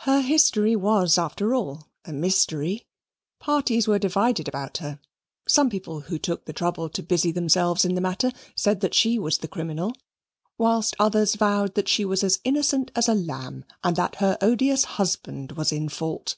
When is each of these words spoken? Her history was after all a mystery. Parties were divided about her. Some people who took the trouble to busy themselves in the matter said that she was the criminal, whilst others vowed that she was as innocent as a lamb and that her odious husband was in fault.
Her 0.00 0.20
history 0.20 0.76
was 0.76 1.16
after 1.16 1.54
all 1.54 1.88
a 2.04 2.12
mystery. 2.12 2.84
Parties 3.40 3.88
were 3.88 3.98
divided 3.98 4.46
about 4.46 4.76
her. 4.76 5.00
Some 5.48 5.70
people 5.70 6.00
who 6.00 6.18
took 6.18 6.44
the 6.44 6.52
trouble 6.52 6.90
to 6.90 7.02
busy 7.02 7.32
themselves 7.32 7.82
in 7.82 7.94
the 7.94 8.02
matter 8.02 8.30
said 8.54 8.80
that 8.80 8.92
she 8.92 9.18
was 9.18 9.38
the 9.38 9.48
criminal, 9.48 9.94
whilst 10.58 10.94
others 11.00 11.34
vowed 11.34 11.76
that 11.76 11.88
she 11.88 12.04
was 12.04 12.22
as 12.22 12.40
innocent 12.44 12.90
as 12.94 13.08
a 13.08 13.14
lamb 13.14 13.64
and 13.82 13.96
that 13.96 14.16
her 14.16 14.36
odious 14.42 14.84
husband 14.84 15.52
was 15.52 15.72
in 15.72 15.88
fault. 15.88 16.36